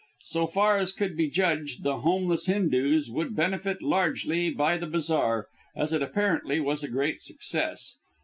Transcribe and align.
So 0.23 0.47
far 0.47 0.79
as 0.79 0.93
could 0.93 1.15
be 1.15 1.29
judged, 1.29 1.83
the 1.83 1.99
Homeless 1.99 2.47
Hindoos 2.47 3.11
would 3.11 3.35
benefit 3.35 3.83
largely 3.83 4.49
by 4.49 4.75
the 4.77 4.87
bazaar, 4.87 5.45
as 5.75 5.93
it 5.93 6.01
apparently 6.01 6.59
was 6.59 6.83
a 6.83 6.87
great 6.87 7.21
success. 7.21 7.97